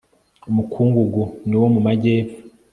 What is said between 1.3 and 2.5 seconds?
ni wo mu majyepfo